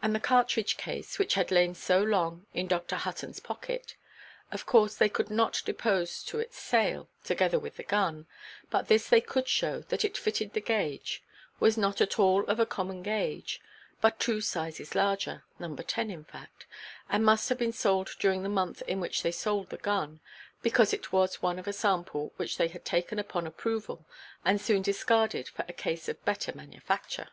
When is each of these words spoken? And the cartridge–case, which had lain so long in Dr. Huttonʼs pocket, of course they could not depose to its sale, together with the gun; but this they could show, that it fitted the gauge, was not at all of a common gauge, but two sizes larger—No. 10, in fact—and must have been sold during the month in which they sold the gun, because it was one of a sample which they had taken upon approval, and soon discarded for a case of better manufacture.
And 0.00 0.14
the 0.14 0.20
cartridge–case, 0.20 1.18
which 1.18 1.34
had 1.34 1.50
lain 1.50 1.74
so 1.74 2.00
long 2.00 2.46
in 2.54 2.68
Dr. 2.68 2.94
Huttonʼs 2.94 3.42
pocket, 3.42 3.96
of 4.52 4.66
course 4.66 4.94
they 4.94 5.08
could 5.08 5.30
not 5.30 5.62
depose 5.64 6.22
to 6.26 6.38
its 6.38 6.56
sale, 6.56 7.10
together 7.24 7.58
with 7.58 7.76
the 7.76 7.82
gun; 7.82 8.28
but 8.70 8.86
this 8.86 9.08
they 9.08 9.20
could 9.20 9.48
show, 9.48 9.80
that 9.88 10.04
it 10.04 10.16
fitted 10.16 10.52
the 10.52 10.60
gauge, 10.60 11.24
was 11.58 11.76
not 11.76 12.00
at 12.00 12.20
all 12.20 12.44
of 12.44 12.60
a 12.60 12.66
common 12.66 13.02
gauge, 13.02 13.60
but 14.00 14.20
two 14.20 14.40
sizes 14.40 14.94
larger—No. 14.94 15.74
10, 15.74 16.08
in 16.08 16.22
fact—and 16.22 17.24
must 17.24 17.48
have 17.48 17.58
been 17.58 17.72
sold 17.72 18.10
during 18.20 18.44
the 18.44 18.48
month 18.48 18.80
in 18.86 19.00
which 19.00 19.24
they 19.24 19.32
sold 19.32 19.70
the 19.70 19.76
gun, 19.78 20.20
because 20.62 20.92
it 20.92 21.10
was 21.10 21.42
one 21.42 21.58
of 21.58 21.66
a 21.66 21.72
sample 21.72 22.32
which 22.36 22.58
they 22.58 22.68
had 22.68 22.84
taken 22.84 23.18
upon 23.18 23.44
approval, 23.44 24.06
and 24.44 24.60
soon 24.60 24.82
discarded 24.82 25.48
for 25.48 25.64
a 25.66 25.72
case 25.72 26.08
of 26.08 26.24
better 26.24 26.52
manufacture. 26.54 27.30